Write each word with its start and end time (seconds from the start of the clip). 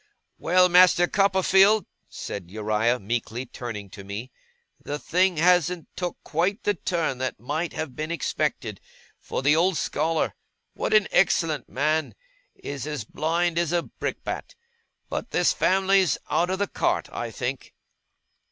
'Well, 0.39 0.67
Master 0.67 1.05
Copperfield!' 1.05 1.85
said 2.09 2.49
Uriah, 2.49 2.97
meekly 2.99 3.45
turning 3.45 3.87
to 3.91 4.03
me. 4.03 4.31
'The 4.83 4.97
thing 4.97 5.37
hasn't 5.37 5.89
took 5.95 6.17
quite 6.23 6.63
the 6.63 6.73
turn 6.73 7.19
that 7.19 7.39
might 7.39 7.73
have 7.73 7.95
been 7.95 8.09
expected, 8.09 8.81
for 9.19 9.43
the 9.43 9.55
old 9.55 9.77
Scholar 9.77 10.33
what 10.73 10.95
an 10.95 11.07
excellent 11.11 11.69
man! 11.69 12.15
is 12.55 12.87
as 12.87 13.03
blind 13.03 13.59
as 13.59 13.71
a 13.71 13.83
brickbat; 13.83 14.55
but 15.07 15.29
this 15.29 15.53
family's 15.53 16.17
out 16.31 16.49
of 16.49 16.57
the 16.57 16.65
cart, 16.67 17.07
I 17.11 17.29
think! 17.29 17.75